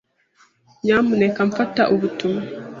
Nyamuneka 0.83 1.39
mfata 1.49 1.81
ubutumwa. 1.93 2.41